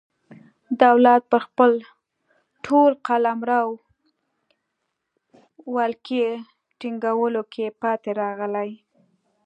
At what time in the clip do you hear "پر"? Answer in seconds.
1.31-1.39